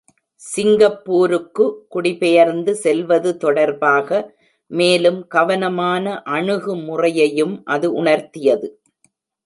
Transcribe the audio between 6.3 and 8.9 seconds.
அணுகுமுறையையும் அது உணர்த்தியது.